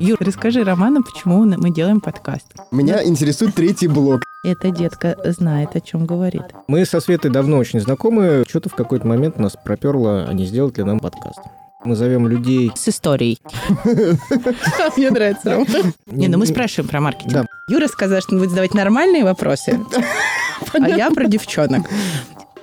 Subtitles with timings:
[0.00, 2.46] Юр, расскажи Роману, почему мы делаем подкаст.
[2.72, 4.22] Меня интересует третий блок.
[4.44, 6.42] Эта детка знает, о чем говорит.
[6.66, 8.44] Мы со Светой давно очень знакомы.
[8.48, 11.38] Что-то в какой-то момент нас проперло, а не сделать ли нам подкаст.
[11.84, 12.72] Мы зовем людей...
[12.74, 13.38] С историей.
[14.96, 15.66] Мне нравится, Рома.
[16.06, 17.46] Не, ну мы спрашиваем про маркетинг.
[17.68, 19.80] Юра сказал, что он будет задавать нормальные вопросы,
[20.72, 21.86] а я про девчонок.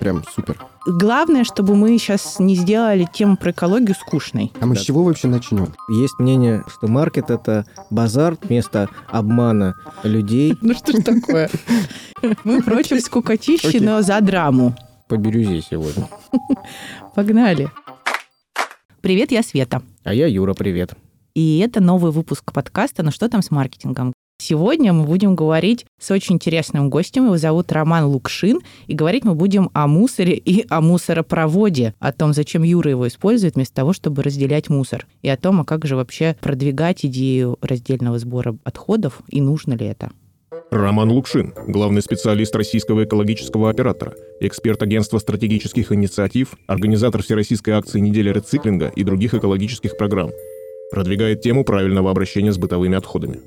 [0.01, 0.57] Прям супер.
[0.87, 4.51] Главное, чтобы мы сейчас не сделали тему про экологию скучной.
[4.59, 5.75] А мы с чего вообще начнем?
[5.89, 11.51] Есть мнение, что маркет— это базар вместо обмана людей Ну что ж такое?
[12.43, 14.75] Мы против скукотищи, но за драму.
[15.07, 16.09] по бирюзе сегодня.
[17.15, 17.69] Погнали.
[19.01, 19.83] Привет, я Света.
[20.03, 20.95] А я Юра, привет.
[21.35, 24.13] И это новый выпуск подкаста «Ну что там с маркетингом?».
[24.41, 27.25] Сегодня мы будем говорить с очень интересным гостем.
[27.25, 28.61] Его зовут Роман Лукшин.
[28.87, 31.93] И говорить мы будем о мусоре и о мусоропроводе.
[31.99, 35.05] О том, зачем Юра его использует вместо того, чтобы разделять мусор.
[35.21, 39.85] И о том, а как же вообще продвигать идею раздельного сбора отходов и нужно ли
[39.85, 40.09] это.
[40.71, 48.33] Роман Лукшин, главный специалист российского экологического оператора, эксперт агентства стратегических инициатив, организатор всероссийской акции «Неделя
[48.33, 50.31] рециклинга» и других экологических программ.
[50.89, 53.39] Продвигает тему правильного обращения с бытовыми отходами.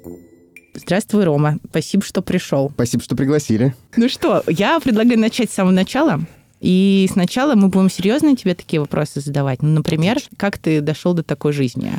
[0.75, 1.58] Здравствуй, Рома.
[1.70, 2.70] Спасибо, что пришел.
[2.75, 3.75] Спасибо, что пригласили.
[3.97, 6.20] Ну что, я предлагаю начать с самого начала.
[6.61, 9.62] И сначала мы будем серьезно тебе такие вопросы задавать.
[9.62, 11.92] Ну, например, как ты дошел до такой жизни?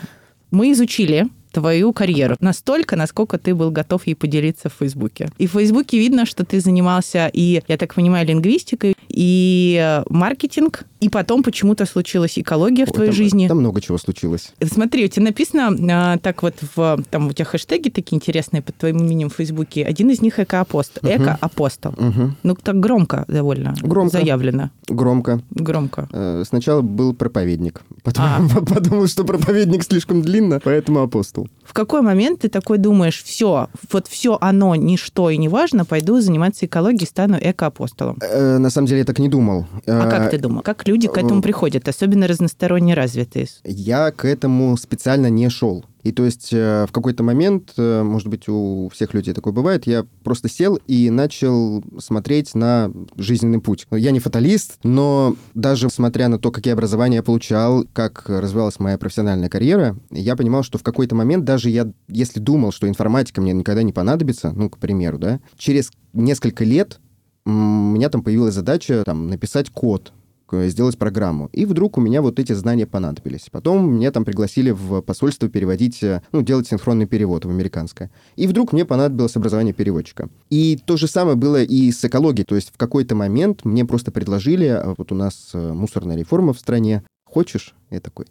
[0.52, 5.30] Мы изучили твою карьеру настолько, насколько ты был готов ей поделиться в Фейсбуке.
[5.38, 11.08] И в Фейсбуке видно, что ты занимался и, я так понимаю, лингвистикой, и маркетинг, и
[11.08, 13.47] потом почему-то случилась экология в Ой, твоей там- жизни.
[13.47, 14.52] Там много чего случилось.
[14.61, 15.73] Смотри, у тебя написано
[16.13, 19.85] а, так вот в там у тебя хэштеги такие интересные под твоим именем в Фейсбуке.
[19.85, 21.02] Один из них эко-апостол.
[21.09, 21.23] Мгм.
[21.23, 21.94] Эко-апостол.
[21.97, 22.35] Мгм.
[22.44, 23.73] Ну, так громко довольно.
[23.81, 24.17] Громко.
[24.17, 24.69] Заявлено.
[24.89, 25.41] Громко.
[25.52, 26.09] Громко.
[26.11, 27.83] Э, Сначала был проповедник.
[28.03, 28.39] Потом А.
[28.73, 31.47] подумал, что проповедник слишком длинно, поэтому апостол.
[31.63, 36.19] В какой момент ты такой думаешь, все, вот все оно, ничто и не важно, пойду
[36.19, 38.17] заниматься экологией, стану эко-апостолом?
[38.22, 39.67] Э, На самом деле я так не думал.
[39.85, 40.62] А Э, как ты думал?
[40.63, 43.47] Как люди к этому э, приходят, особенно разносторонне развитые?
[43.63, 45.85] Я к этому специально не шел.
[46.02, 49.88] И то есть э, в какой-то момент, э, может быть, у всех людей такое бывает,
[49.88, 53.88] я просто сел и начал смотреть на жизненный путь.
[53.91, 58.97] Я не фаталист, но даже смотря на то, какие образования я получал, как развивалась моя
[58.97, 63.53] профессиональная карьера, я понимал, что в какой-то момент даже я, если думал, что информатика мне
[63.53, 67.00] никогда не понадобится, ну, к примеру, да, через несколько лет
[67.45, 70.13] у меня там появилась задача там, написать код,
[70.51, 71.50] сделать программу.
[71.53, 73.47] И вдруг у меня вот эти знания понадобились.
[73.51, 78.11] Потом меня там пригласили в посольство переводить, э, ну, делать синхронный перевод в американское.
[78.35, 80.29] И вдруг мне понадобилось образование переводчика.
[80.50, 82.45] И то же самое было и с экологией.
[82.45, 86.53] То есть в какой-то момент мне просто предложили, а вот у нас э, мусорная реформа
[86.53, 87.75] в стране, хочешь?
[87.89, 88.28] Я такой,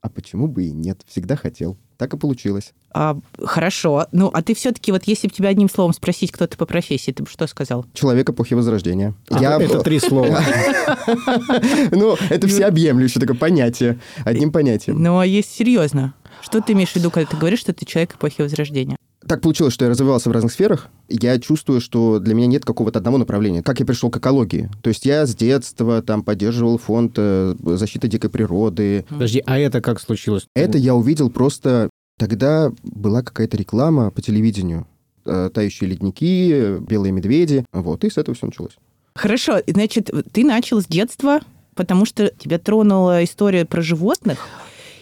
[0.00, 1.00] а почему бы и нет?
[1.06, 1.76] Всегда хотел.
[1.96, 2.72] Так и получилось.
[2.92, 4.06] А, хорошо.
[4.12, 7.10] Ну, а ты все-таки, вот если бы тебя одним словом спросить, кто ты по профессии,
[7.12, 7.86] ты бы что сказал?
[7.94, 9.14] Человек эпохи Возрождения.
[9.30, 10.40] А, Я- Это три слова.
[11.90, 13.98] Ну, это всеобъемлющее такое понятие.
[14.24, 15.02] Одним понятием.
[15.02, 16.14] Ну, а есть серьезно.
[16.42, 18.96] Что ты имеешь в виду, когда ты говоришь, что ты человек эпохи Возрождения?
[19.26, 20.88] Так получилось, что я развивался в разных сферах.
[21.08, 23.62] Я чувствую, что для меня нет какого-то одного направления.
[23.62, 24.70] Как я пришел к экологии?
[24.82, 29.06] То есть я с детства там поддерживал фонд э, защиты дикой природы.
[29.08, 30.46] Подожди, а это как случилось?
[30.54, 31.90] Это я увидел просто...
[32.18, 34.86] Тогда была какая-то реклама по телевидению.
[35.24, 37.64] Э, Тающие ледники, белые медведи.
[37.72, 38.76] Вот, и с этого все началось.
[39.14, 41.40] Хорошо, значит, ты начал с детства,
[41.74, 44.38] потому что тебя тронула история про животных,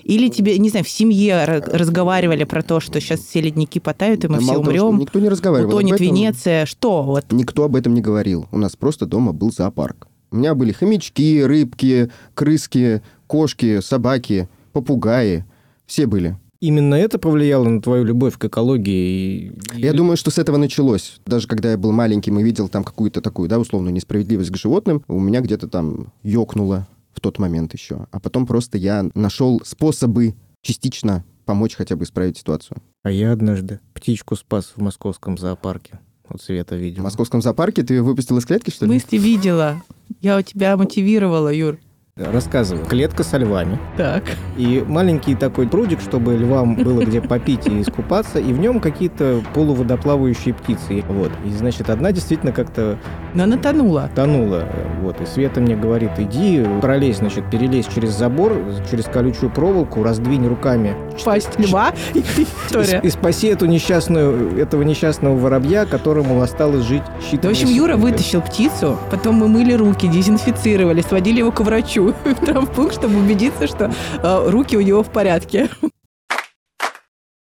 [0.05, 4.25] или тебе, не знаю, в семье ра- разговаривали про то, что сейчас все ледники потают,
[4.25, 5.71] и мы А все мало того, умрем, никто не разговаривал.
[5.71, 6.07] об утонет этом.
[6.07, 7.27] Венеция, что вот?
[7.31, 8.47] Никто об этом не говорил.
[8.51, 10.09] У нас просто дома был зоопарк.
[10.31, 15.45] У меня были хомячки, рыбки, крыски, кошки, собаки, попугаи.
[15.87, 16.37] Все были.
[16.61, 19.53] Именно это повлияло на твою любовь к экологии?
[19.77, 21.21] и- Я думаю, что с этого началось.
[21.27, 25.03] Даже когда я был маленьким и видел там какую-то такую, да, условную несправедливость к животным,
[25.09, 26.87] у меня где-то там ёкнуло
[27.23, 28.07] тот момент еще.
[28.11, 32.83] А потом просто я нашел способы частично помочь хотя бы исправить ситуацию.
[33.03, 35.99] А я однажды птичку спас в московском зоопарке.
[36.29, 37.05] Вот Света В видела.
[37.05, 38.99] московском зоопарке ты выпустил из клетки, что В ли?
[39.01, 39.83] смысле видела?
[40.21, 41.79] Я у тебя мотивировала, Юр.
[42.19, 42.85] Рассказываю.
[42.85, 43.79] Клетка со львами.
[43.97, 44.25] Так.
[44.59, 49.41] И маленький такой прудик, чтобы львам было где попить и искупаться, и в нем какие-то
[49.55, 51.03] полуводоплавающие птицы.
[51.09, 51.31] Вот.
[51.47, 52.99] И, значит, одна действительно как-то
[53.33, 54.11] Но она тонула.
[54.15, 54.69] тонула.
[55.01, 55.23] Вот.
[55.23, 58.53] И Света мне говорит, иди, пролезь, значит, перелезь через забор,
[58.91, 60.95] через колючую проволоку, раздвинь руками.
[61.25, 61.93] Пасть льва.
[62.13, 62.23] И,
[62.67, 63.01] История.
[63.03, 68.43] и спаси эту нещастную, этого несчастного воробья, которому осталось жить считанные В общем, Юра вытащил
[68.43, 73.93] птицу, потом мы мыли руки, дезинфицировали, сводили его к врачу в травмпункт, чтобы убедиться, что
[74.23, 75.69] э, руки у него в порядке.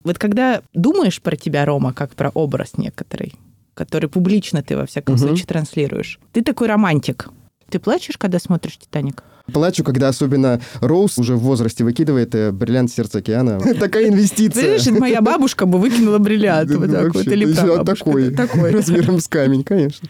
[0.03, 3.33] Вот когда думаешь про тебя, Рома, как про образ некоторый,
[3.73, 5.27] который публично ты, во всяком Мгм.
[5.27, 7.29] случае, транслируешь, ты такой романтик.
[7.69, 9.23] Ты плачешь, когда смотришь «Титаник»?
[9.51, 13.59] Плачу, когда особенно Роуз уже в возрасте выкидывает э, бриллиант сердца океана.
[13.79, 14.77] Такая инвестиция.
[14.77, 16.69] Понимаешь, моя бабушка бы выкинула бриллиант.
[16.71, 17.27] Вот так вот.
[17.27, 18.31] Или Такой.
[18.71, 20.07] размером с камень, конечно.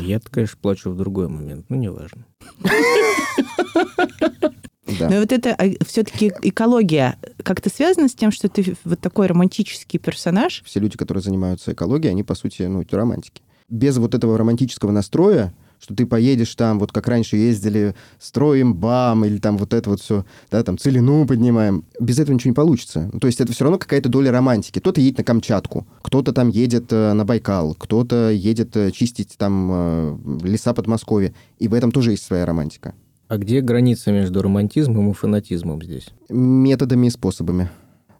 [0.00, 2.24] Я, конечно, плачу в другой момент, ну, неважно.
[5.00, 5.10] Да.
[5.10, 10.62] Но вот это все-таки экология как-то связана с тем, что ты вот такой романтический персонаж?
[10.64, 13.42] Все люди, которые занимаются экологией, они, по сути, ну, романтики.
[13.68, 19.24] Без вот этого романтического настроя, что ты поедешь там, вот как раньше ездили, строим БАМ,
[19.24, 21.84] или там вот это вот все, да, там целину поднимаем.
[22.00, 23.10] Без этого ничего не получится.
[23.12, 24.78] Ну, То есть это все равно какая-то доля романтики.
[24.78, 29.70] Кто-то едет на Камчатку, кто-то там едет э, на Байкал, кто-то едет э, чистить там
[29.72, 31.34] э, леса Подмосковья.
[31.58, 32.94] И в этом тоже есть своя романтика.
[33.28, 36.08] А где граница между романтизмом и фанатизмом здесь?
[36.28, 37.70] методами и способами.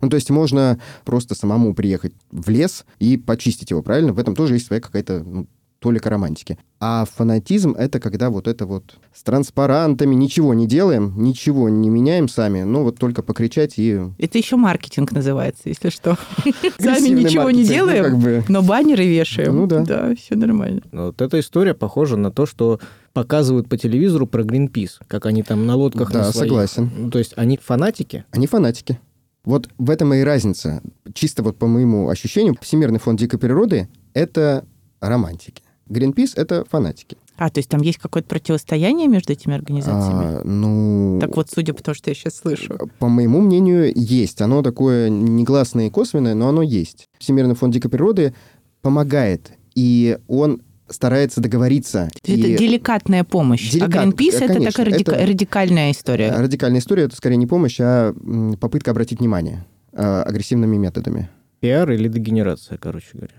[0.00, 4.12] Ну, то есть можно просто самому приехать в лес и почистить его, правильно?
[4.12, 5.46] В этом тоже есть своя какая-то ну,
[5.86, 6.58] толика романтики.
[6.80, 12.28] А фанатизм— это когда вот это вот с транспарантами ничего не делаем, ничего не меняем
[12.28, 14.00] сами, ну вот только покричать и...
[14.18, 16.18] Это еще маркетинг называется, если что.
[16.80, 19.54] Сами ничего не ну, делаем, но баннеры вешаем.
[19.54, 19.84] Ну да.
[19.84, 20.82] Да, все нормально.
[20.90, 22.80] Ну, Вот эта история похожа на то, что
[23.12, 26.90] показывают по телевизору про Гринпис, как они там на лодках Да, согласен.
[26.96, 28.98] Ну, то есть они фанатики, Они фанатики.
[29.44, 30.82] Вот в этом и разница.
[31.14, 34.64] Чисто вот по моему ощущению, Всемирный фонд дикой природы— это
[35.00, 35.62] романтики.
[35.88, 37.16] Гринпис— это фанатики.
[37.36, 40.40] А, то есть там есть какое-то противостояние между этими организациями?
[40.40, 41.18] А, ну...
[41.20, 42.78] Так вот, судя по тому, что я сейчас слышу.
[42.98, 44.40] По моему мнению, есть.
[44.40, 47.08] Оно такое негласное и косвенное, но оно есть.
[47.18, 48.34] Всемирный фонд дикой природы
[48.80, 52.08] помогает, и он старается договориться.
[52.22, 53.70] То есть И Это деликатная помощь.
[53.74, 56.32] Деликат- а Greenpeace это такая радика- это- радикальная история.
[56.32, 58.14] Радикальная история— это скорее не помощь, а
[58.60, 61.28] попытка обратить внимание а, агрессивными методами.
[61.60, 63.34] пиар или дегенерация, короче говоря.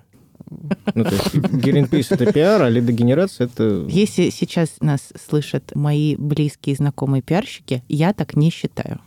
[0.96, 3.86] Ну, то есть Гринпис это пиар, а лидогенерация это...
[3.90, 9.00] Если сейчас нас слышат мои близкие знакомые пиарщики, я так не считаю.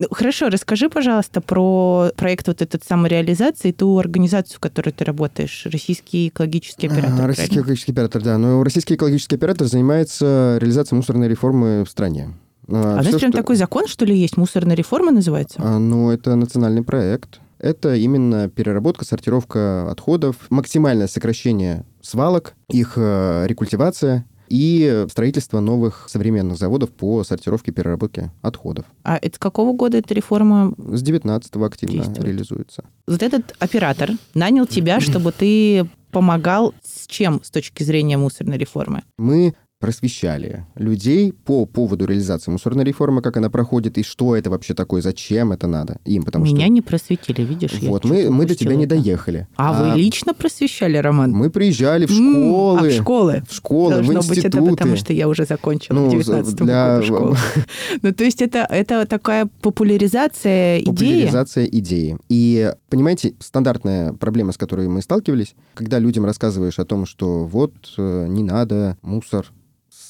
[0.00, 5.66] Ну, Хорошо, расскажи, пожалуйста, про проект вот этот самореализации, ту организацию, в которой ты работаешь,
[5.70, 7.20] российский экологический оператор.
[7.22, 7.62] А, Российский правильно?
[7.62, 8.38] экологический оператор, да.
[8.38, 12.30] Но российский экологический оператор занимается реализацией мусорной реформы в стране.
[12.66, 14.36] А у нас всё, прям что- такой закон, что ли, есть?
[14.36, 15.60] Мусорная реформа называется?
[15.62, 17.40] А, Ну, это национальный проект.
[17.64, 26.58] Это именно переработка, сортировка отходов, максимальное сокращение свалок, их э, рекультивация и строительство новых современных
[26.58, 28.84] заводов по сортировке и переработке отходов.
[29.02, 30.74] А это с какого года эта реформа?
[30.76, 32.24] С 19 активно Действует.
[32.24, 32.84] реализуется.
[33.06, 39.04] Вот этот оператор нанял тебя, чтобы ты помогал с чем с точки зрения мусорной реформы?
[39.16, 39.54] Мы
[39.98, 45.02] просвещали людей по поводу реализации мусорной реформы, как она проходит, и что это вообще такое,
[45.02, 46.68] зачем это надо им, потому Меня что...
[46.72, 47.72] не просветили, видишь?
[47.82, 48.94] Вот, мы, мы до тебя упустила не это.
[48.96, 49.48] доехали.
[49.56, 51.32] А, вы лично просвещали, Роман?
[51.32, 53.42] Мы приезжали в школы, А, в школы?
[53.48, 54.70] в школы, Должно в быть, это институты.
[54.76, 57.36] потому, что я уже закончила Ну, в за- 19 для- году школу.
[58.02, 60.90] Ну, то есть это, это такая популяризация идеи?
[60.90, 62.16] Популяризация идеи.
[62.28, 67.72] И, понимаете, стандартная проблема, с которой мы сталкивались, когда людям рассказываешь о том, что вот
[67.98, 69.46] э, не надо мусор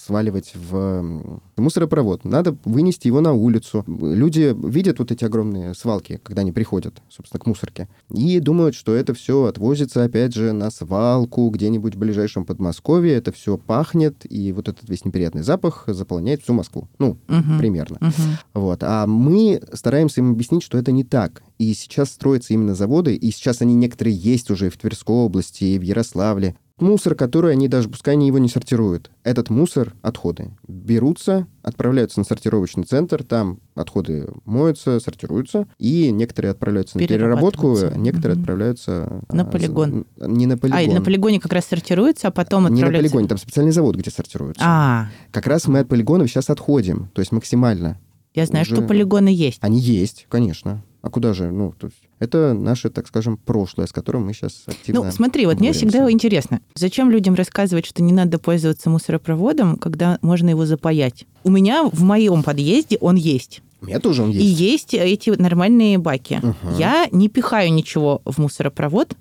[0.05, 2.25] сваливать в мусоропровод.
[2.25, 3.85] Надо вынести его на улицу.
[3.87, 8.95] Люди видят вот эти огромные свалки, когда они приходят, собственно, к мусорке, и думают, что
[8.95, 13.15] это все отвозится, опять же, на свалку где-нибудь в ближайшем Подмосковье.
[13.15, 16.89] Это все пахнет, и вот этот весь неприятный запах заполняет всю Москву.
[16.99, 17.59] Ну, Мгм.
[17.59, 17.99] примерно.
[18.01, 18.13] Мгм.
[18.55, 18.83] Вот.
[18.83, 21.43] А мы стараемся им объяснить, что это не так.
[21.59, 25.79] И сейчас строятся именно заводы, и сейчас они некоторые есть уже в Тверской области, и
[25.79, 26.57] в Ярославле.
[26.81, 32.25] Мусор, который они даже, пускай они его не сортируют, этот мусор, отходы, берутся, отправляются на
[32.25, 38.41] сортировочный центр, там отходы моются, сортируются, и некоторые отправляются на переработку, некоторые Мгм.
[38.43, 39.21] отправляются...
[39.31, 40.05] На а, полигон.
[40.17, 40.81] за- Не на полигон.
[40.91, 44.11] А, на полигоне как раз сортируется, а потом Не на полигоне, там специальный завод, где
[44.11, 44.65] сортируются.
[44.67, 48.01] А, Как раз мы от полигонов сейчас отходим, то есть максимально.
[48.35, 49.59] я знаю, Уже- что полигоны есть.
[49.61, 50.83] Они есть, конечно.
[51.05, 51.51] А куда же?
[51.51, 55.45] Ну, то есть это наше, так скажем, прошлое, с которым мы сейчас активно Ну, смотри,
[55.45, 55.79] вот мне боремся.
[55.87, 61.27] всегда интересно, зачем людям рассказывать, что не надо пользоваться мусоропроводом, когда можно его запаять?
[61.43, 63.61] У меня в моем подъезде он есть.
[63.83, 64.61] У меня тоже он И есть.
[64.95, 66.41] есть эти нормальные баки.
[66.43, 66.79] Мгм.
[66.79, 69.15] Я не пихаю ничего в мусоропровод,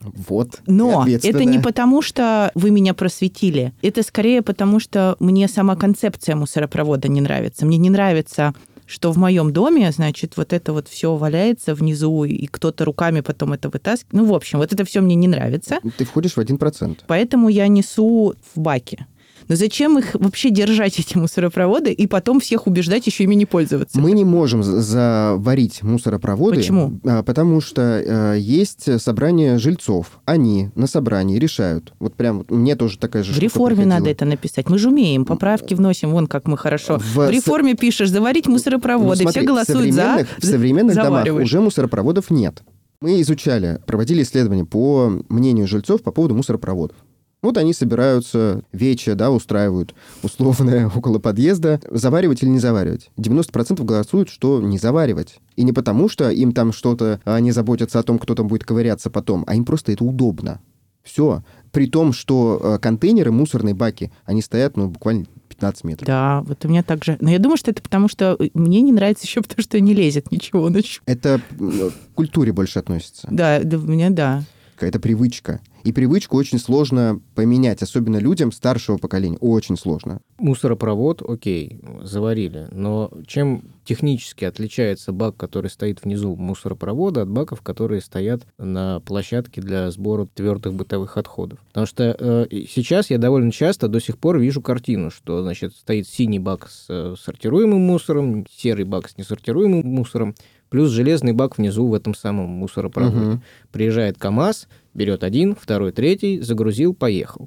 [0.00, 0.60] Вот.
[0.68, 3.72] но это не потому, что вы меня просветили.
[3.82, 7.66] Это скорее потому, что мне сама концепция мусоропровода не нравится.
[7.66, 8.54] Мне не нравится
[8.86, 13.52] что в моем доме, значит, вот это вот все валяется внизу, и кто-то руками потом
[13.52, 14.12] это вытаскивает.
[14.12, 15.78] Ну, в общем, вот это все мне не нравится.
[15.96, 17.04] Ты входишь в один процент.
[17.06, 19.06] Поэтому я несу в баке.
[19.48, 23.98] Но зачем их вообще держать, эти мусоропроводы, и потом всех убеждать еще ими не пользоваться?
[23.98, 26.56] Мы не можем за- заварить мусоропроводы.
[26.56, 26.98] Почему?
[27.04, 30.18] а, Потому что э, есть собрание жильцов.
[30.24, 31.92] Они на собрании решают.
[31.98, 33.98] Вот прям мне тоже такая же В реформе приходила.
[33.98, 34.68] надо это написать.
[34.68, 36.98] Мы же умеем, поправки вносим, вон как мы хорошо.
[36.98, 41.26] В В, с- реформе пишешь, заварить Ну, мусоропроводы, смотри, все голосуют за, в современных домах
[41.32, 42.62] уже мусоропроводов нет.
[43.00, 46.96] Мы изучали, проводили исследования по мнению жильцов по поводу мусоропроводов.
[47.44, 51.78] Вот они собираются, вече, да, устраивают условное около подъезда.
[51.90, 53.10] Заваривать или не заваривать?
[53.18, 55.40] 90% голосуют, что не заваривать.
[55.54, 59.10] И не потому, что им там что-то, они заботятся о том, кто там будет ковыряться
[59.10, 60.62] потом, а им просто это удобно.
[61.02, 61.42] Все.
[61.70, 66.06] При том, что э, контейнеры, мусорные баки, они стоят, ну, буквально 15 метров.
[66.06, 67.18] Да, вот у меня так же.
[67.20, 70.32] Но я думаю, что это потому, что мне не нравится еще потому, что не лезет
[70.32, 71.02] ничего ночью.
[71.04, 73.28] Это к культуре больше относится.
[73.30, 74.44] Да, да, у меня да.
[74.80, 75.60] Это привычка.
[75.84, 79.36] И привычку очень сложно поменять, особенно людям старшего поколения.
[79.38, 80.20] Очень сложно.
[80.38, 82.68] Мусоропровод, окей, заварили.
[82.70, 89.60] Но чем технически отличается бак, который стоит внизу мусоропровода, от баков, которые стоят на площадке
[89.60, 91.58] для сбора твердых бытовых отходов?
[91.68, 96.08] Потому что э, сейчас я довольно часто до сих пор вижу картину, что, значит, стоит
[96.08, 100.34] синий бак с э, сортируемым мусором, серый бак с несортируемым мусором,
[100.74, 103.16] плюс железный бак внизу в этом самом мусоропроводе.
[103.16, 103.42] Мгм.
[103.70, 107.46] Приезжает КАМАЗ, берет один, второй, третий, загрузил, поехал.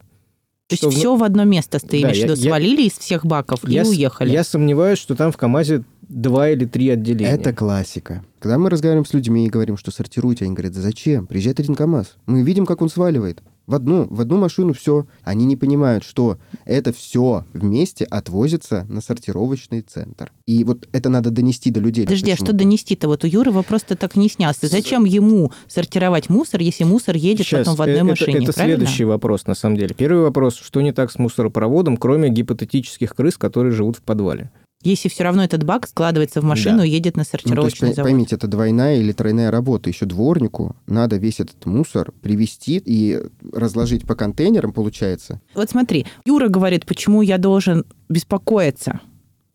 [0.70, 2.94] То есть Что все в одно место ты Да, имеешь в виду, я- свалили из
[2.94, 4.30] всех баков Я и с- уехали.
[4.32, 7.30] Я сомневаюсь, что там в КАМАЗе два или три отделения.
[7.34, 8.24] Это классика.
[8.40, 11.28] Когда мы разговариваем с людьми и говорим, что сортируйте, они говорят, «Да зачем?
[11.28, 12.16] Приезжает один КАМАЗ.
[12.28, 13.44] Мы видим, как он сваливает.
[13.68, 15.06] В одну, в одну машину все.
[15.24, 20.32] Они не понимают, что это все вместе отвозится на сортировочный центр.
[20.46, 22.06] И вот это надо донести до людей.
[22.06, 23.10] Подожди, а что донести-то?
[23.10, 24.68] Вот у Юры вопрос так не снялся.
[24.68, 28.54] Зачем ему сортировать мусор, если мусор едет Щас, потом в одной э, это, машине, Это
[28.54, 28.78] правильно?
[28.78, 29.94] следующий вопрос, на самом деле.
[29.94, 34.50] Первый вопрос, что не так с мусоропроводом, кроме гипотетических крыс, которые живут в подвале?
[34.88, 36.86] Если все равно этот бак складывается в машину Да.
[36.86, 38.04] и едет на Ну, то есть, сортировочный завод.
[38.10, 39.90] поймите, это двойная или тройная работа.
[39.90, 43.20] Еще дворнику надо весь этот мусор привезти и
[43.52, 45.42] разложить по контейнерам, получается.
[45.56, 49.02] Вот смотри, Юра говорит, почему я должен беспокоиться.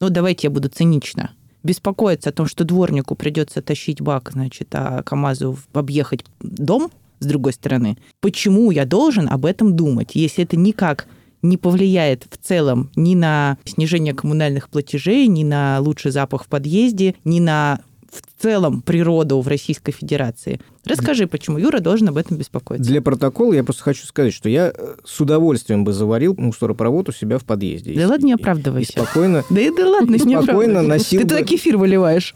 [0.01, 1.31] Ну, давайте я буду цинично.
[1.63, 7.53] Беспокоиться о том, что дворнику придется тащить бак, значит, а КАМАЗу объехать дом с другой
[7.55, 7.97] стороны.
[8.21, 11.07] Почему я должен об этом думать, если это никак
[11.43, 17.15] не повлияет в целом ни на снижение коммунальных платежей, ни на лучший запах в подъезде,
[17.25, 17.81] ни на
[18.13, 20.61] в целом природу в Российской Федерации.
[20.85, 22.91] Расскажи, почему Юра должен об этом беспокоиться.
[22.91, 27.13] Для протокола я просто хочу сказать, что я э, с удовольствием бы заварил мусоропровод у
[27.13, 27.95] себя в подъезде.
[27.95, 28.93] Да И- ладно, не оправдывайся.
[28.93, 29.45] И спокойно...
[29.49, 32.35] Да и да ладно, не Спокойно носил Ты туда кефир выливаешь.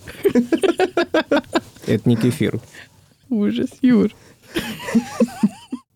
[1.87, 2.59] Это не кефир.
[3.29, 4.11] Ужас, Юр.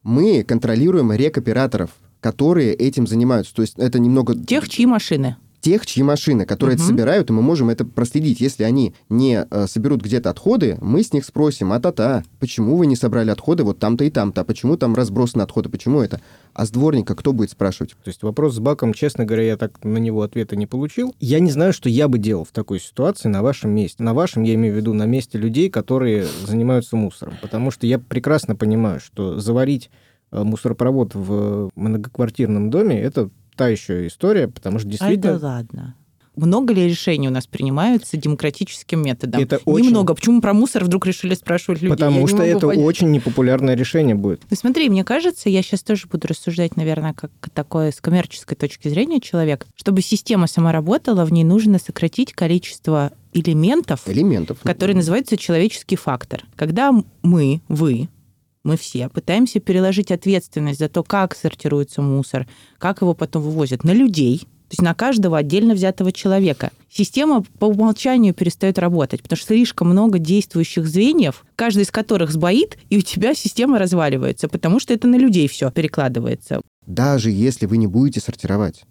[0.02, 1.90] Мы контролируем рекоператоров,
[2.20, 3.54] которые этим занимаются.
[3.54, 4.34] То есть это немного...
[4.34, 5.36] Тех, чьи машины.
[5.60, 6.90] тех, чьи машины, которые это Мгм.
[6.92, 8.40] собирают, и мы можем это проследить.
[8.40, 12.96] Если они не э, соберут где-то отходы, мы с них спросим, а-та-та, почему вы не
[12.96, 16.18] собрали отходы вот там-то и там-то, а почему там разбросаны отходы, почему это?
[16.54, 17.90] А с дворника кто будет спрашивать?
[17.90, 21.14] То есть вопрос с баком, честно говоря, я так на него ответа не получил.
[21.20, 24.02] Я не знаю, что я бы делал в такой ситуации на вашем месте.
[24.02, 27.34] На вашем, я имею в виду, на месте людей, которые занимаются мусором.
[27.42, 29.90] Потому что я прекрасно понимаю, что заварить
[30.32, 35.38] мусоропровод в многоквартирном доме– это та еще история, потому что Ай, действительно...
[35.38, 35.94] да ладно.
[36.36, 39.42] Много ли решений у нас принимаются демократическим методом?
[39.42, 40.14] Это очень- Немного.
[40.14, 41.90] Почему про мусор вдруг решили спрашивать людей?
[41.90, 42.84] Я Потому не что это понять.
[42.84, 44.40] очень непопулярное решение будет.
[44.48, 48.88] Ну, смотри, мне кажется, я сейчас тоже буду рассуждать, наверное, как такое с коммерческой точки
[48.88, 49.66] зрения человек.
[49.74, 54.58] Чтобы система сама работала, в ней нужно сократить количество элементов, Элементов.
[54.62, 56.44] который называется человеческий фактор.
[56.56, 58.08] Когда мы, вы,
[58.64, 62.46] мы все пытаемся переложить ответственность за то, как сортируется мусор,
[62.78, 66.70] как его потом вывозят на людей, то есть на каждого отдельно взятого человека.
[66.88, 72.78] Система по умолчанию перестает работать, потому что слишком много действующих звеньев, каждый из которых сбоит,
[72.88, 76.60] и у тебя система разваливается, потому что это на людей все перекладывается.
[76.86, 78.84] Даже если вы не будете сортировать.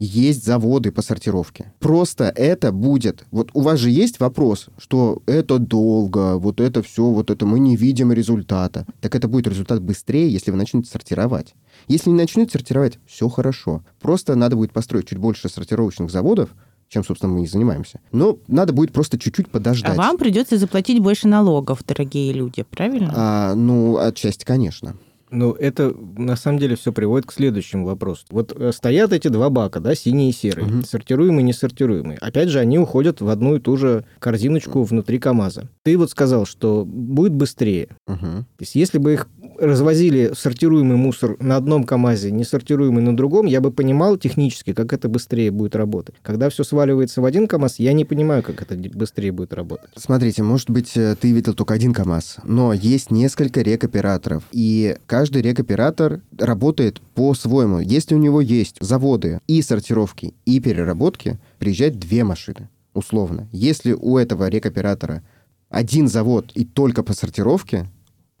[0.00, 1.72] Есть заводы по сортировке.
[1.80, 3.26] Просто это будет...
[3.32, 7.58] Вот у вас же есть вопрос, что это долго, вот это все, вот это мы
[7.58, 8.86] не видим результата.
[9.00, 11.54] Так это будет результат быстрее, если вы начнете сортировать.
[11.88, 13.82] Если не начнете сортировать, все хорошо.
[14.00, 16.50] Просто надо будет построить чуть больше сортировочных заводов,
[16.88, 17.98] чем, собственно, мы и занимаемся.
[18.12, 19.92] Но надо будет просто чуть-чуть подождать.
[19.92, 23.12] А вам придется заплатить больше налогов, дорогие люди, правильно?
[23.16, 24.96] А, ну, отчасти, конечно.
[25.30, 28.24] Ну, это на самом деле все приводит к следующему вопросу.
[28.30, 30.84] Вот э, стоят эти два бака, да, синий и серый, Мгм.
[30.84, 32.16] сортируемый и несортируемый.
[32.16, 35.68] Опять же, они уходят в одну и ту же корзиночку внутри КАМАЗа.
[35.82, 37.88] Ты вот сказал, что будет быстрее.
[38.06, 38.44] Мгм.
[38.44, 43.60] То есть, если бы их развозили сортируемый мусор на одном КАМАЗе, несортируемый на другом, я
[43.60, 46.14] бы понимал технически, как это быстрее будет работать.
[46.22, 49.90] Когда все сваливается в один КАМАЗ, я не понимаю, как это быстрее будет работать.
[49.96, 55.42] Смотрите, может быть, э, ты видел только один КАМАЗ, но есть несколько рекоператоров, и каждый
[55.42, 57.80] рекоператор работает по-своему.
[57.80, 63.48] Если у него есть заводы и сортировки, и переработки, приезжают две машины, условно.
[63.50, 65.24] Если у этого рекоператора
[65.70, 67.86] один завод и только по сортировке,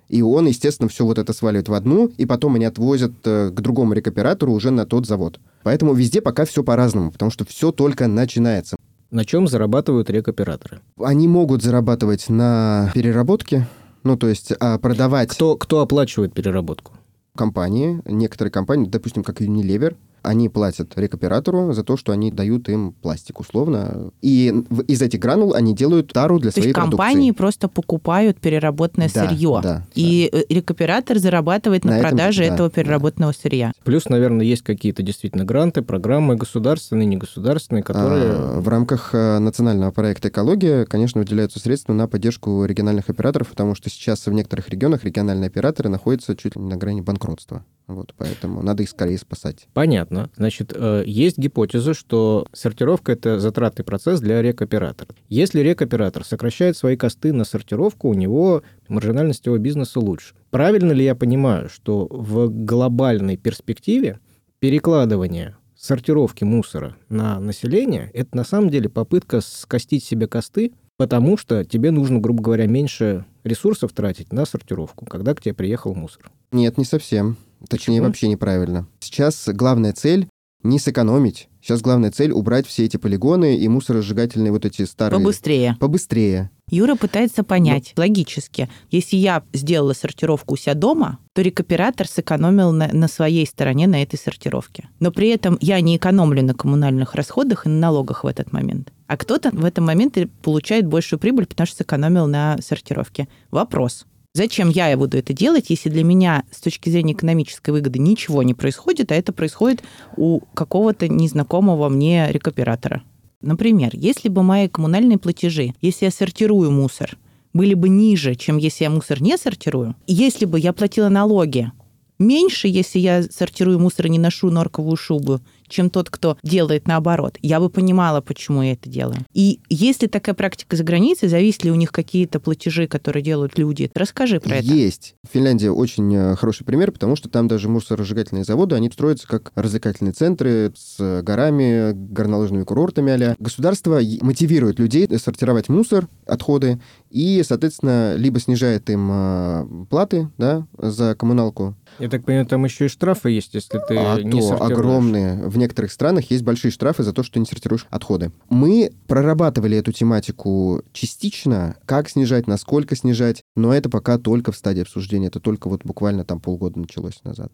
[0.08, 3.60] и он, естественно, все вот это сваливает в одну, и потом они отвозят э, к
[3.60, 5.40] другому рекоператору уже на тот завод.
[5.64, 8.76] Поэтому везде пока все по-разному, потому что все только начинается.
[9.10, 10.80] На чем зарабатывают рекоператоры?
[11.02, 13.66] Они могут зарабатывать на переработке,
[14.04, 15.30] ну, то есть а, продавать...
[15.30, 16.92] Кто, кто оплачивает переработку?
[17.36, 22.92] Компании, некоторые компании, допустим, как Unilever, они платят рекоператору за то, что они дают им
[22.92, 24.10] пластик условно.
[24.22, 24.54] И
[24.86, 29.28] из этих гранул они делают тару для то своей есть компании просто покупают переработанное да,
[29.28, 29.60] сырье.
[29.62, 30.38] Да, и да.
[30.48, 33.38] рекоператор зарабатывает на, на продаже этом, да, этого переработанного да.
[33.40, 33.72] сырья.
[33.84, 38.32] Плюс, наверное, есть какие-то действительно гранты, программы государственные, негосударственные, которые...
[38.32, 43.74] А, в рамках э, национального проекта «Экология», конечно, выделяются средства на поддержку региональных операторов, потому
[43.74, 47.64] что сейчас в некоторых регионах региональные операторы находятся чуть ли не на грани банкротства.
[47.88, 49.66] Вот, поэтому надо их скорее спасать.
[49.72, 50.30] Понятно.
[50.36, 55.08] Значит, э, есть гипотеза, что сортировка– это затратный процесс для рекоператора.
[55.30, 60.34] Если рекоператор сокращает свои косты на сортировку, у него маржинальность его бизнеса лучше.
[60.50, 64.20] Правильно ли я понимаю, что в глобальной перспективе
[64.58, 71.64] перекладывание сортировки мусора на население– это на самом деле попытка скостить себе косты, потому что
[71.64, 76.30] тебе нужно, грубо говоря, меньше ресурсов тратить на сортировку, когда к тебе приехал мусор?
[76.52, 77.38] Нет, не совсем.
[77.68, 78.06] Точнее, Почему?
[78.06, 78.86] вообще неправильно.
[79.00, 80.28] Сейчас главная цель
[80.62, 81.48] не сэкономить.
[81.60, 85.18] Сейчас главная цель убрать все эти полигоны и мусоросжигательные вот эти старые...
[85.18, 85.76] Побыстрее.
[85.78, 86.50] Побыстрее.
[86.70, 88.02] Юра пытается понять Но...
[88.02, 88.68] логически.
[88.90, 94.02] Если я сделала сортировку у себя дома, то рекоператор сэкономил на, на своей стороне на
[94.02, 94.88] этой сортировке.
[95.00, 98.92] Но при этом я не экономлю на коммунальных расходах и на налогах в этот момент.
[99.06, 103.28] А кто-то в этом моменте получает большую прибыль, потому что сэкономил на сортировке.
[103.50, 104.06] Вопрос.
[104.34, 108.54] Зачем я буду это делать, если для меня с точки зрения экономической выгоды ничего не
[108.54, 109.82] происходит, а это происходит
[110.16, 113.02] у какого-то незнакомого мне рекоператора?
[113.40, 117.16] Например, если бы мои коммунальные платежи, если я сортирую мусор,
[117.54, 121.72] были бы ниже, чем если я мусор не сортирую, если бы я платила налоги
[122.18, 127.38] меньше, если я сортирую мусор и не ношу норковую шубу, чем тот, кто делает наоборот.
[127.42, 129.18] Я бы понимала, почему я это делаю.
[129.32, 133.90] И если такая практика за границей, зависят ли у них какие-то платежи, которые делают люди?
[133.94, 134.66] Расскажи про это.
[134.66, 135.14] Есть.
[135.30, 140.12] Финляндия очень э, хороший пример, потому что там даже мусоросжигательные заводы, они строятся как развлекательные
[140.12, 148.40] центры с горами, горнолыжными курортами а Государство мотивирует людей сортировать мусор, отходы, и, соответственно, либо
[148.40, 153.54] снижает им э, платы да, за коммуналку, я так понимаю, там еще и штрафы есть,
[153.54, 155.36] если ты а не то огромные.
[155.48, 158.32] В некоторых странах есть большие штрафы за то, что не сортируешь отходы.
[158.48, 164.82] Мы прорабатывали эту тематику частично, как снижать, насколько снижать, но это пока только в стадии
[164.82, 165.28] обсуждения.
[165.28, 167.52] Это только вот буквально там полгода началось назад.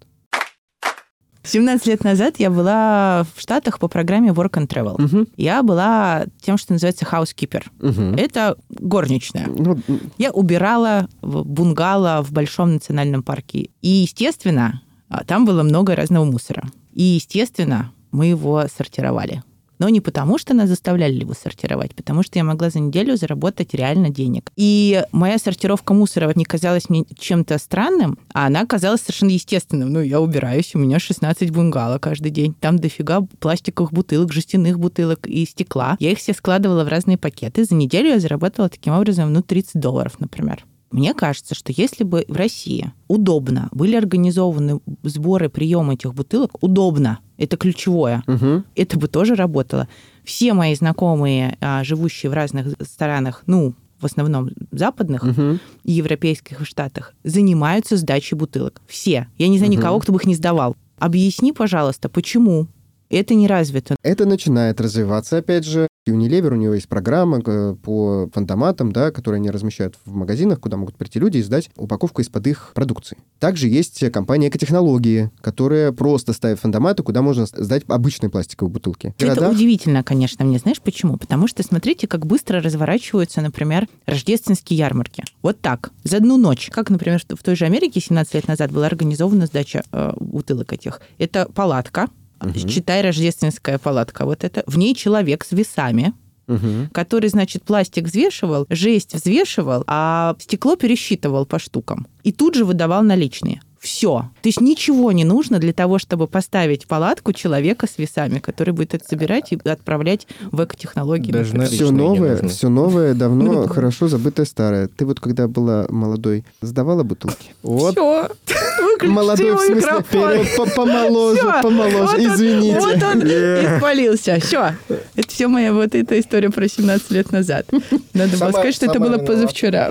[1.44, 5.02] 17 лет назад я была в Штатах по программе Work and Travel.
[5.04, 5.28] Угу.
[5.36, 7.64] Я была тем, что называется housekeeper.
[7.80, 8.16] Угу.
[8.18, 9.46] Это горничная.
[9.46, 9.78] Ну,
[10.18, 13.70] я убирала в бунгало в Большом национальном парке.
[13.82, 16.64] И, естественно, а, там было много разного мусора.
[16.92, 19.42] И, естественно, мы его сортировали.
[19.78, 23.74] Но не потому, что нас заставляли его сортировать, потому что я могла за неделю заработать
[23.74, 24.50] реально денег.
[24.56, 29.92] И моя сортировка мусора не казалась мне чем-то странным, а она казалась совершенно естественным.
[29.92, 32.54] Ну, я убираюсь, у меня 16 бунгало каждый день.
[32.60, 35.96] Там дофига пластиковых бутылок, жестяных бутылок и стекла.
[36.00, 37.64] Я их все складывала в разные пакеты.
[37.64, 40.64] За неделю я заработала таким образом, ну, 30 долларов, например.
[40.94, 47.18] Мне кажется, что если бы в России удобно были организованы сборы, прием этих бутылок, удобно,
[47.36, 48.62] это ключевое, угу.
[48.76, 49.88] это бы тоже работало.
[50.22, 55.58] Все мои знакомые, а, живущие в разных странах, ну, в основном западных угу.
[55.82, 58.80] и европейских штатах, занимаются сдачей бутылок.
[58.86, 59.26] Все.
[59.36, 59.80] Я не знаю угу.
[59.80, 60.76] никого, кто бы их не сдавал.
[61.00, 62.68] Объясни, пожалуйста, почему
[63.10, 63.96] это не развито.
[64.02, 65.88] Это начинает развиваться, опять же.
[66.06, 70.76] Unilever, у него есть программа э, по фантоматам, да, которые они размещают в магазинах, куда
[70.76, 73.16] могут прийти люди и сдать упаковку из-под их продукции.
[73.38, 79.14] Также есть компания Экотехнологии, которая просто ставит фантоматы, куда можно сдать обычные пластиковые бутылки.
[79.18, 79.52] Это городах...
[79.52, 80.58] удивительно, конечно, мне.
[80.58, 81.16] Знаешь почему?
[81.16, 85.24] Потому что смотрите, как быстро разворачиваются, например, рождественские ярмарки.
[85.40, 86.68] Вот так, за одну ночь.
[86.70, 91.00] Как, например, в той же Америке 17 лет назад была организована сдача э, бутылок этих.
[91.16, 92.08] Это палатка,
[92.50, 92.68] Угу.
[92.68, 94.62] Считай рождественская палатка вот это.
[94.66, 96.12] В ней человек с весами,
[96.46, 96.90] Мгм.
[96.92, 102.06] который, значит, пластик взвешивал, жесть взвешивал, а стекло пересчитывал по штукам.
[102.22, 103.62] И тут же выдавал наличные.
[103.84, 104.30] Все.
[104.40, 108.72] То есть ничего не нужно для того, чтобы поставить в палатку человека с весами, который
[108.72, 111.30] будет это собирать и отправлять в экотехнологии.
[111.30, 114.88] Даже наличные Все новое, все новое, давно, хорошо забытое старое.
[114.88, 117.54] Ты вот когда была молодой, сдавала бутылки?
[117.62, 117.94] Вот.
[117.96, 121.62] Выключите Молодой, в смысле, по- помоложе, Всё.
[121.62, 122.80] помоложе, Вот он- извините.
[122.80, 124.40] Вот он испалился.
[124.40, 124.74] Все.
[125.14, 127.66] Это все моя вот эта история про 17 лет назад.
[128.14, 129.90] Надо было сказать, что это было позавчера.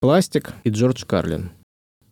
[0.00, 1.52] Пластик и Джордж Карлин.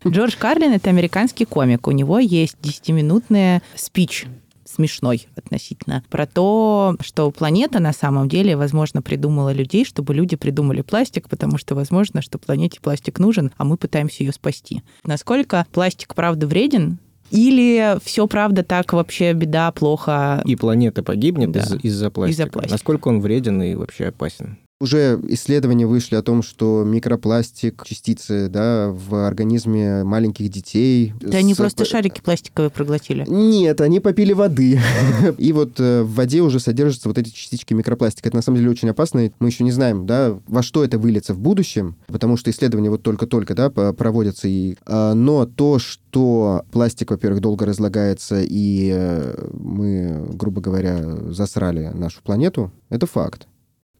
[0.06, 1.86] Джордж Карлин— это американский комик.
[1.88, 4.26] У него есть 10-минутный спич
[4.64, 10.82] смешной относительно, про то, что планета на самом деле, возможно, придумала людей, чтобы люди придумали
[10.82, 14.82] пластик, потому что, возможно, что планете пластик нужен, а мы пытаемся ее спасти.
[15.04, 16.98] Насколько пластик, правда, вреден,
[17.30, 20.42] или все правда так вообще беда, плохо?
[20.44, 21.60] И планета погибнет Да.
[21.60, 22.48] из- из-за пластика.
[22.50, 22.72] пластика.
[22.74, 24.58] Насколько он вреден и вообще опасен?
[24.80, 31.14] Уже исследования вышли о том, что микропластик, частицы да, в организме маленьких детей...
[31.20, 33.24] Да они с- просто шарики пластиковые проглотили.
[33.26, 34.78] Нет, они попили воды.
[35.38, 38.28] И вот э, в воде уже содержатся вот эти частички микропластика.
[38.28, 39.32] Это на самом деле очень опасно.
[39.40, 43.02] Мы еще не знаем, да, во что это выльется в будущем, потому что исследования вот
[43.02, 44.46] только-только, да, проводятся.
[44.46, 51.88] И, а, но то, что пластик, во-первых, долго разлагается, и э, мы, грубо говоря, засрали
[51.88, 53.48] нашу планету, это факт.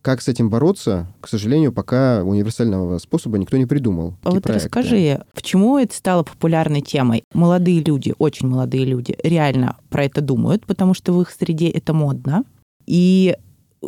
[0.08, 4.14] Как с этим бороться, к сожалению, пока универсального способа никто не придумал.
[4.22, 4.52] А вот проекты.
[4.54, 7.24] расскажи, почему это стало популярной темой?
[7.34, 11.92] Молодые люди, очень молодые люди, реально про это думают, потому что в их среде это
[11.92, 12.44] модно.
[12.86, 13.36] И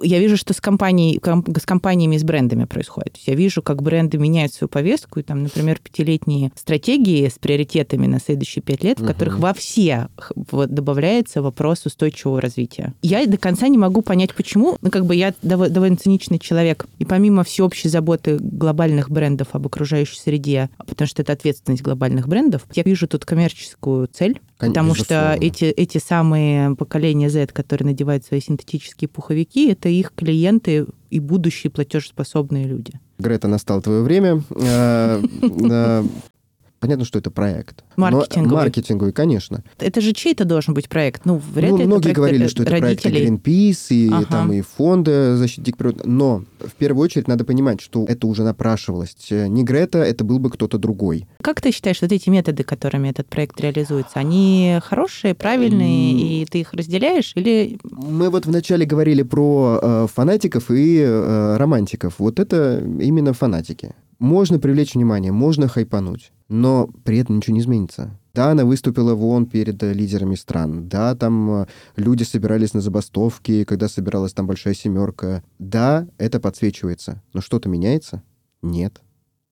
[0.03, 3.17] я вижу, что с, компанией, ком- с компаниями, с брендами происходит.
[3.27, 8.21] Я вижу, как бренды меняют свою повестку, и там, например, пятилетние стратегии с приоритетами на
[8.21, 10.09] следующие пять лет, в которых во все
[10.51, 12.95] вот добавляется вопрос устойчивого развития.
[13.03, 14.79] Я до конца не могу понять, почему.
[14.81, 19.67] Ну, как бы я дов- довольно циничный человек, и помимо всеобщей заботы глобальных брендов об
[19.67, 25.37] окружающей среде, потому что это ответственность глобальных брендов, я вижу тут коммерческую цель, Потому что
[25.41, 31.71] эти, эти самые поколения Z, которые надевают свои синтетические пуховики, это их клиенты и будущие
[31.71, 33.01] платежеспособные люди.
[33.19, 34.43] Грета, настало твое время.
[36.81, 37.85] Э, э, Понятно, что это проект.
[37.97, 38.57] Но- Маркетинговый.
[38.57, 39.63] Маркетинговый, конечно.
[39.79, 41.23] Это же чей-то должен быть проект?
[41.27, 43.29] Ну, вряд Ну, ли многие проект говорили, что это проект и родителей.
[43.37, 44.27] Greenpeace, и Ага.
[44.31, 46.03] там и фонды защиты дикой природы.
[46.07, 49.15] Но в первую очередь надо понимать, что это уже напрашивалось.
[49.31, 51.27] Э, Не Грета, это был бы кто-то другой.
[51.43, 56.13] Как ты считаешь, вот эти методы, которыми этот проект реализуется, они хорошие, правильные,
[56.43, 57.33] и ты их разделяешь?
[57.37, 62.15] Или Мы вот вначале говорили про э, фанатиков и э, романтиков.
[62.19, 63.95] Вот это именно фанатики.
[64.19, 68.11] Можно привлечь внимание, можно хайпануть, но при этом ничего не изменится.
[68.35, 70.89] Да, она выступила в ООН перед э, лидерами стран.
[70.89, 75.43] Да, там э, люди собирались на забастовки, когда собиралась там большая семерка.
[75.59, 77.23] Да, это подсвечивается.
[77.33, 78.23] Но что-то меняется?
[78.63, 79.01] Нет.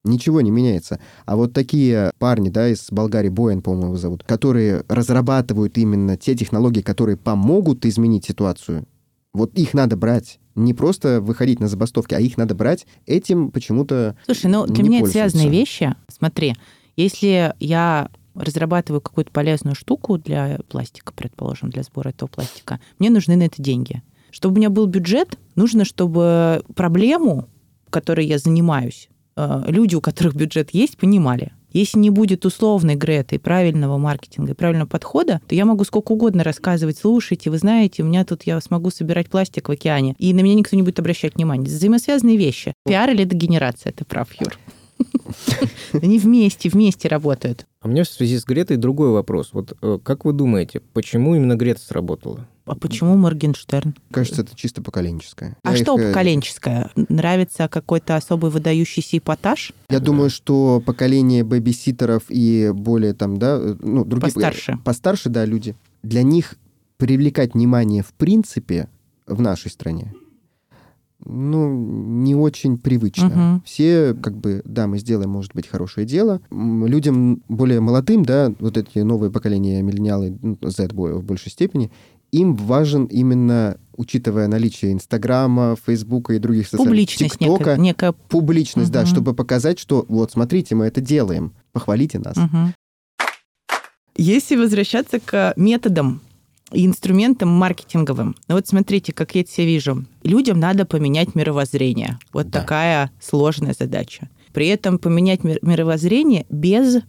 [0.03, 0.99] Ничего не меняется.
[1.25, 6.35] А вот такие парни, да, из Болгарии, Боян, по-моему, его зовут, которые разрабатывают именно те
[6.35, 8.85] технологии, которые помогут изменить ситуацию,
[9.33, 10.39] вот их надо брать.
[10.55, 12.85] Не просто выходить на забастовки, а их надо брать.
[13.05, 14.17] Этим почему-то...
[14.25, 15.95] Слушай, ну для меня это связанные вещи.
[16.07, 16.55] Смотри,
[17.03, 23.35] если я разрабатываю какую-то полезную штуку для пластика, предположим, для сбора этого пластика, мне нужны
[23.35, 24.01] на это деньги.
[24.31, 27.47] Чтобы у меня был бюджет, нужно, чтобы проблему,
[27.89, 31.53] которой я занимаюсь, э, люди, у которых бюджет есть, понимали.
[31.71, 36.43] Если не будет условной Греты, правильного маркетинга, и правильного подхода, то я могу сколько угодно
[36.43, 40.41] рассказывать, слушайте, вы знаете, у меня тут я смогу собирать пластик в океане, и на
[40.41, 41.63] меня никто не будет обращать внимания.
[41.63, 42.73] Это взаимосвязанные вещи.
[42.85, 44.57] Пиар или дегенерация, ты прав, Юр.
[45.93, 47.65] Они вместе, вместе работают.
[47.81, 49.49] А у меня в связи с Гретой другой вопрос.
[49.53, 52.47] Вот э, как вы думаете, почему именно Грета сработала?
[52.65, 53.95] А почему Моргенштерн?
[54.11, 55.57] Кажется, это чисто поколенческое.
[55.63, 56.91] А Я что их, э, поколенческое?
[56.95, 59.73] Нравится какой-то особый выдающийся эпатаж?
[59.89, 64.33] Я думаю, что поколение бэбиситеров и более там, да, э, ну, другие...
[64.33, 64.77] Постарше.
[64.83, 65.75] Постарше, да, люди.
[66.03, 66.55] Для них
[66.97, 68.87] привлекать внимание в принципе
[69.25, 70.13] в нашей стране,
[71.25, 73.29] ну, не очень привычно.
[73.29, 73.63] Мгм.
[73.65, 76.41] Все, как бы, да, мы сделаем, может быть, хорошее дело.
[76.51, 81.91] Людям более молодым, да, вот эти новые поколения миллениалы, ну, Z в большей степени,
[82.31, 87.77] им важен именно, учитывая наличие Инстаграма, Фейсбука и других социальных Публичность ТикТока, некая.
[87.77, 89.07] некая публичность, да, Мгм.
[89.07, 92.37] чтобы показать, что вот, смотрите, мы это делаем, похвалите нас.
[92.37, 92.73] Мгм.
[94.15, 96.21] Если возвращаться к методам
[96.71, 98.35] и инструментам маркетинговым.
[98.47, 100.05] Ну вот смотрите, как я это себе вижу.
[100.23, 102.19] Людям надо поменять мировоззрение.
[102.33, 102.61] Вот Да.
[102.61, 104.29] такая сложная задача.
[104.53, 107.01] При этом поменять мир- мировоззрение без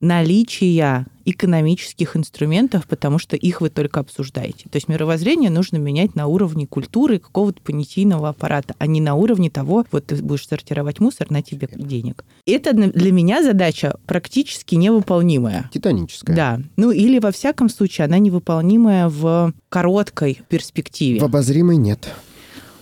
[0.00, 4.68] наличия экономических инструментов, потому что их вы только обсуждаете.
[4.70, 9.50] То есть мировоззрение нужно менять на уровне культуры какого-то понятийного аппарата, а не на уровне
[9.50, 12.24] того, вот ты будешь сортировать мусор, на тебе денег.
[12.46, 15.70] Это для меня задача практически невыполнимая.
[15.72, 16.34] Титаническая.
[16.34, 16.60] Да.
[16.76, 21.20] Ну или, во всяком случае, она невыполнимая в короткой перспективе.
[21.20, 22.08] В обозримой нет.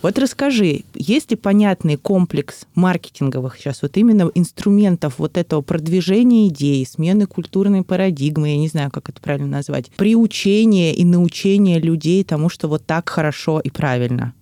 [0.01, 6.85] Вот расскажи, есть ли понятный комплекс маркетинговых сейчас вот именно инструментов вот этого продвижения идей,
[6.85, 12.47] смены культурной парадигмы, я не знаю, как это правильно назвать, приучения и научения людей тому,
[12.47, 14.33] что вот так хорошо и правильно?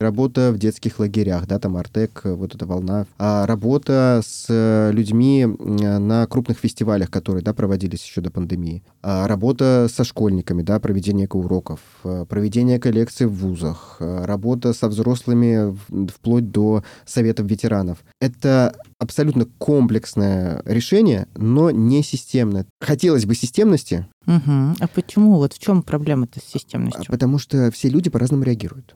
[0.00, 3.06] Работа в детских лагерях, да, там Артек, вот эта волна.
[3.18, 8.84] А работа с э, людьми на крупных фестивалях, которые, да, проводились еще до пандемии.
[9.02, 14.86] А работа со школьниками, да, проведение уроков, э, проведение коллекций в вузах, э, работа со
[14.86, 15.76] взрослыми
[16.08, 17.98] вплоть до советов ветеранов.
[18.20, 22.66] Это абсолютно комплексное решение, но не системное.
[22.80, 24.06] Хотелось бы системности.
[24.28, 24.76] Угу.
[24.78, 25.38] А почему?
[25.38, 27.06] Вот в чем проблема-то с системностью?
[27.08, 28.94] Потому что все люди по-разному реагируют.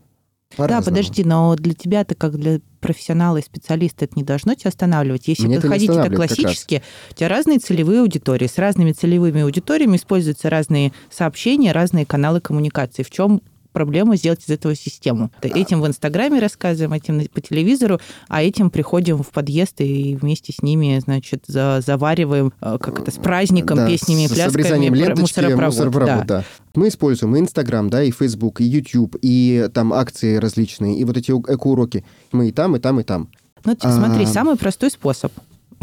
[0.59, 4.69] Да, подожди, но для тебя это как для профессионала и специалиста это не должно тебя
[4.69, 5.29] останавливать.
[5.29, 8.47] Если Меня подходить это классически, у тебя разные целевые аудитории.
[8.47, 13.03] С разными целевыми аудиториями используются разные сообщения, разные каналы коммуникации.
[13.03, 13.41] В чем
[13.73, 15.31] проблему сделать из этого систему.
[15.43, 20.63] Этим в Инстаграме рассказываем, этим по телевизору, а этим приходим в подъезд и вместе с
[20.63, 25.75] ними, значит, за, завариваем, э, как это, с праздником, да, песнями, с, плясками, ленточки, мусоропровод.
[25.75, 26.39] мусоропровод да.
[26.39, 26.45] да.
[26.75, 31.17] Мы используем и Инстаграм, да, и Фейсбук, и YouTube, и там акции различные, и вот
[31.17, 32.05] эти эко-уроки.
[32.33, 33.29] Мы и там, и там, и там.
[33.65, 33.93] Ну, а...
[33.93, 35.33] смотри, самый простой способ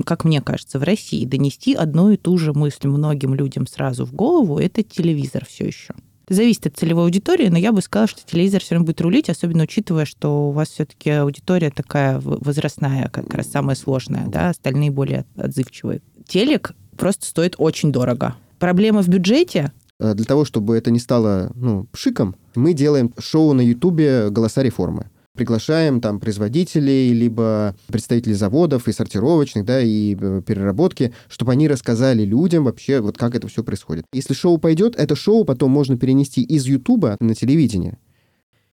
[0.06, 4.14] как мне кажется, в России донести одну и ту же мысль многим людям сразу в
[4.14, 5.94] голову, это телевизор все еще
[6.30, 9.64] зависит от целевой аудитории, но я бы сказала, что телевизор все равно будет рулить, особенно
[9.64, 15.26] учитывая, что у вас все-таки аудитория такая возрастная, как раз самая сложная, да, остальные более
[15.36, 16.02] отзывчивые.
[16.28, 18.36] Телек просто стоит очень дорого.
[18.60, 23.54] Проблема в бюджете, э, для того, чтобы это не стало ну, пшиком, мы делаем шоу
[23.54, 25.10] на Ютубе «Голоса реформы»
[25.40, 32.26] приглашаем там производителей, либо представителей заводов и сортировочных, да, и э, переработки, чтобы они рассказали
[32.26, 34.04] людям вообще, вот как это все происходит.
[34.12, 37.98] Если шоу пойдет, это шоу потом можно перенести из Ютуба на телевидение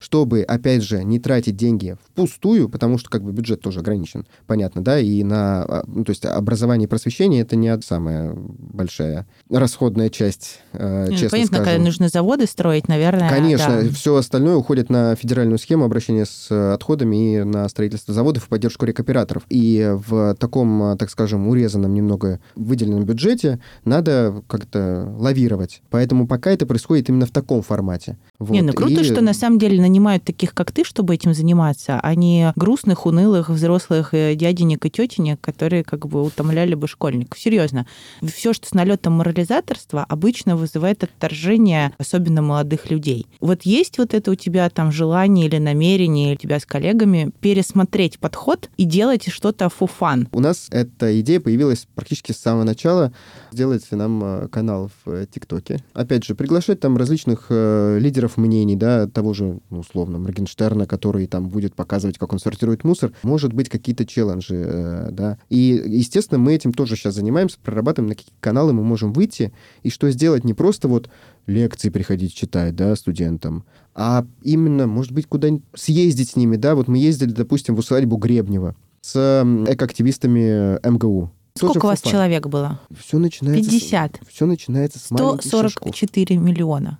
[0.04, 4.84] чтобы, опять же, не тратить деньги впустую, потому что как бы бюджет тоже ограничен, понятно,
[4.84, 10.10] да, и на, а, ну, то есть образование и просвещение это не самая большая расходная
[10.10, 11.64] часть, э, честно Понятно, скажем.
[11.64, 13.30] когда нужно заводы строить, наверное.
[13.30, 13.88] Конечно, да.
[13.88, 18.84] все остальное уходит на федеральную схему обращения с отходами и на строительство заводов и поддержку
[18.84, 19.44] рекоператоров.
[19.48, 25.80] И в таком, так скажем, урезанном немного выделенном бюджете надо как-то лавировать.
[25.88, 28.18] Поэтому пока это происходит именно в таком формате.
[28.38, 28.50] Вот.
[28.50, 29.04] Не, ну круто, и...
[29.04, 33.48] что на самом деле нанимают таких, как ты, чтобы этим заниматься, а не грустных, унылых
[33.48, 37.38] взрослых э, дяденек и тетенек, которые как бы утомляли бы школьников.
[37.38, 37.86] Серьезно.
[38.20, 43.28] Все, что с налетом морализаторства, обычно вызывает отторжение, особенно молодых людей.
[43.40, 48.18] Вот есть вот это у тебя там желание или намерение у тебя с коллегами пересмотреть
[48.18, 50.28] подход и делать что-то фуфан?
[50.32, 53.12] У нас эта идея появилась практически с самого начала.
[53.52, 55.84] Сделать нам э, канал в э, ТикТоке.
[55.92, 61.48] Опять же, приглашать там различных лидеров мнений, да, того же ну, условно, Моргенштерна, который там
[61.48, 65.38] будет показывать, как он сортирует мусор, может быть, какие-то челленджи, э, да.
[65.48, 69.90] И, естественно, мы этим тоже сейчас занимаемся, прорабатываем, на какие каналы мы можем выйти, и
[69.90, 71.08] что сделать не просто вот
[71.46, 76.88] лекции приходить читать, да, студентам, а именно, может быть, куда-нибудь съездить с ними, да, вот
[76.88, 81.30] мы ездили, допустим, в усадьбу Гребнева с экоактивистами МГУ.
[81.56, 82.80] Сколько у вас человек было?
[82.98, 84.16] Все начинается 50.
[84.16, 86.98] С, все начинается с 144 миллиона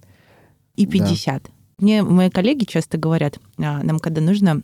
[0.77, 1.43] и 50.
[1.43, 1.51] Да.
[1.79, 4.63] Мне мои коллеги часто говорят, а, нам когда нужно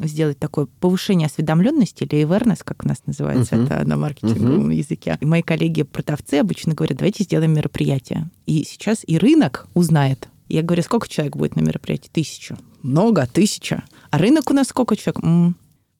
[0.00, 3.66] сделать такое повышение осведомленности или awareness, как у нас называется uh-huh.
[3.66, 4.74] это на маркетинговом uh-huh.
[4.74, 5.18] языке.
[5.20, 8.30] И мои коллеги-продавцы обычно говорят, давайте сделаем мероприятие.
[8.46, 10.28] И сейчас и рынок узнает.
[10.48, 12.10] Я говорю, сколько человек будет на мероприятии?
[12.12, 12.56] Тысячу.
[12.82, 13.84] Много, тысяча.
[14.10, 15.22] А рынок у нас сколько человек?
[15.22, 15.56] М-м,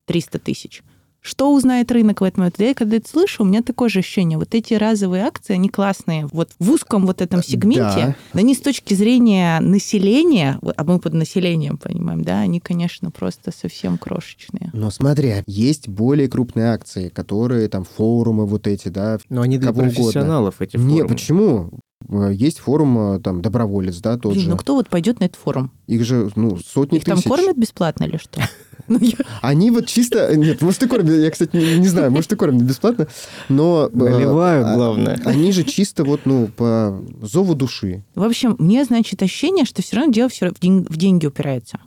[0.07, 0.83] 300 тысяч.
[1.21, 2.61] Что узнает рынок в этом момент?
[2.61, 4.39] Я когда это слышу, у меня такое же ощущение.
[4.39, 6.27] Вот эти разовые акции, они классные.
[6.33, 11.15] Вот в узком вот этом сегменте, да, не с точки зрения населения, а мы под
[11.15, 14.71] населением понимаем, да, они, конечно, просто совсем крошечные.
[14.73, 19.73] Но смотри, есть более крупные акции, которые там форумы вот эти, да, Но они для
[19.73, 20.65] профессионалов угодно.
[20.65, 20.93] эти форумы.
[20.93, 21.71] Нет, почему?
[22.09, 24.51] Э, есть форум э, там доброволец, да, тот Блин, же.
[24.51, 25.73] ну кто вот пойдет на этот форум?
[25.87, 27.23] Их же, ну, сотни Их тысяч.
[27.25, 28.41] там кормят бесплатно или что?
[28.89, 29.01] Ну,
[29.43, 30.35] Они вот чисто...
[30.37, 31.15] Нет, может, и кормят.
[31.15, 33.09] Я, кстати, не, не знаю, может, и кормят бесплатно.
[33.49, 33.91] Но...
[33.93, 35.21] Э, Наливают, а, главное.
[35.25, 38.03] Они же чисто вот, ну, по зову души.
[38.15, 41.79] В общем, мне, значит, ощущение, что все равно дело все в, день, в деньги упирается.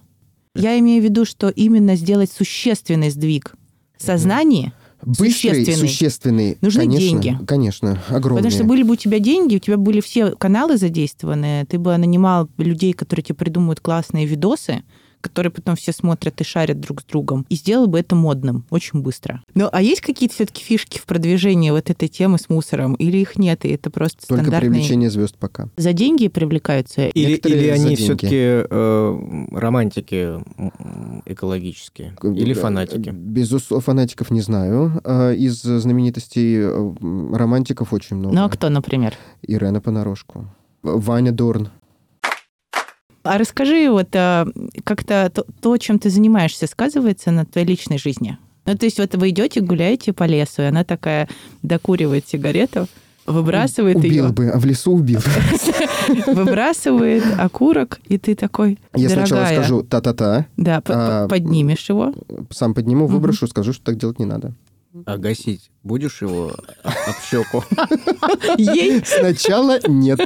[0.56, 3.54] Я имею в виду, что именно сделать существенный сдвиг
[3.98, 5.76] сознания, Быстрый, Существенный.
[5.76, 6.58] существенный.
[6.62, 7.38] Нужны конечно, деньги.
[7.48, 8.44] Конечно, огромные.
[8.44, 11.98] Потому что были бы у тебя деньги, у тебя были все каналы задействованы, ты бы
[11.98, 14.84] нанимал людей, которые тебе придумают классные видосы,
[15.22, 19.02] которые потом все смотрят и шарят друг с другом, и сделал бы это модным очень
[19.02, 19.42] быстро.
[19.56, 22.96] Ну, а есть какие-то все-таки фишки в продвижении вот этой темы с мусором?
[22.96, 24.72] Или их нет, и это просто Только стандартные...
[24.72, 25.70] привлечение звезд пока.
[25.78, 27.08] За деньги привлекаются?
[27.08, 28.66] Или, Некоторые или они все-таки
[29.56, 32.14] романтики м, экологические?
[32.24, 33.10] Или Э, фанатики?
[33.10, 35.02] Безусловно, фанатиков не знаю.
[35.04, 38.36] А Из знаменитостей э, романтиков очень много.
[38.36, 39.14] Ну, а кто, например?
[39.42, 40.48] Ирена Понарошку.
[40.84, 41.70] Ваня Дорн.
[43.24, 44.48] А расскажи, вот а,
[44.84, 48.38] как-то то, то, чем ты занимаешься, сказывается на твоей личной жизни?
[48.66, 51.28] Ну, то есть вот вы идете, гуляете по лесу, и она такая
[51.64, 52.88] докуривает сигарету,
[53.26, 55.20] выбрасывает Убил ее, бы, а в лесу убил.
[56.28, 62.14] выбрасывает окурок, и ты такой, Я сначала скажу та-та-та, да, а, поднимешь его.
[62.50, 64.54] сам подниму, выброшу, скажу, что так делать не надо.
[65.06, 66.52] А гасить будешь его
[66.84, 67.64] об щеку?
[68.58, 70.20] Ей Сначала нет.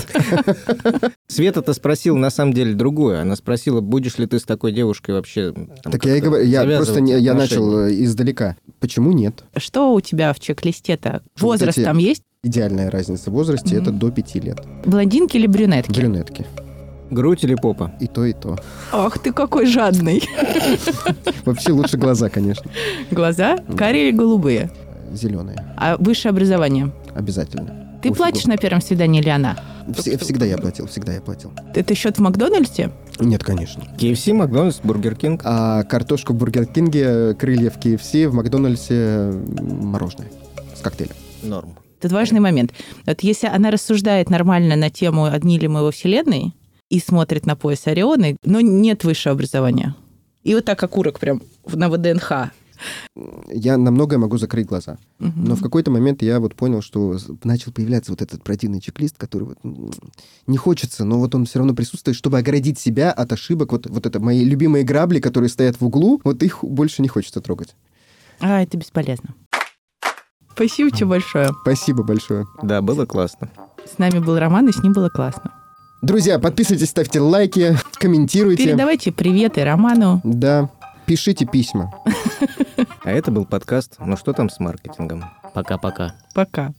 [1.27, 3.21] Света-то спросила на самом деле другое.
[3.21, 6.63] Она спросила, будешь ли ты с такой девушкой вообще там, Так я и говорю, я
[6.63, 8.55] просто не- я начал э, издалека.
[8.79, 9.43] Почему нет?
[9.57, 11.21] Что у тебя в чек-листе-то?
[11.39, 12.23] Вот Возраст эти- там есть?
[12.43, 14.59] Идеальная разница в возрасте это до пяти лет.
[14.85, 15.99] Блондинки или брюнетки?
[15.99, 16.45] Брюнетки.
[17.11, 17.91] Грудь или попа?
[17.99, 18.57] И то, и то.
[18.91, 20.23] Ах ты какой жадный.
[21.45, 22.69] Вообще лучше глаза, конечно.
[23.11, 24.71] Глаза карие или голубые?
[25.13, 25.63] Зеленые.
[25.77, 26.91] А высшее образование?
[27.13, 27.99] Обязательно.
[28.01, 29.57] Ты Уф, платишь на первом свидании или она?
[29.87, 31.51] Вс- Всегда я платил, всегда я платил.
[31.73, 32.91] Это счет в Макдональдсе?
[33.19, 33.83] Нет, конечно.
[33.97, 35.41] KFC, Макдональдс, Бургер Кинг.
[35.43, 40.27] А картошку в Бургер Кинге, крылья в KFC, в Макдональдсе мороженое
[40.75, 41.15] с коктейлем.
[41.43, 41.75] Норм.
[42.01, 42.71] Тут важный момент.
[43.07, 46.53] Вот если она рассуждает нормально на тему «Одни ли мы во Вселенной»
[46.89, 49.95] и смотрит на пояс Орионы, но нет высшего образования.
[50.43, 52.51] И вот так окурок прям на ВДНХ.
[53.47, 54.97] Я на многое могу закрыть глаза.
[55.19, 55.45] Мгм.
[55.45, 59.43] Но в какой-то момент я вот понял, что начал появляться вот этот противный чек-лист, который
[59.43, 59.57] вот
[60.45, 63.71] не хочется, но вот он все равно присутствует, чтобы оградить себя от ошибок.
[63.71, 67.41] Вот, вот это мои любимые грабли, которые стоят в углу, вот их больше не хочется
[67.41, 67.75] трогать.
[68.39, 69.33] А, это бесполезно.
[70.51, 71.49] Спасибо тебе большое.
[71.61, 72.45] Спасибо большое.
[72.61, 73.49] Да, было классно.
[73.85, 75.51] С нами был Роман, и с ним было классно.
[76.05, 78.63] Друзья, подписывайтесь, ставьте лайки, комментируйте.
[78.63, 80.21] Передавайте приветы Роману.
[80.23, 80.69] Да,
[81.07, 81.91] пишите письма.
[83.03, 86.15] А это был подкаст «Ну что там с маркетингом?» Пока-пока.
[86.33, 86.73] Пока.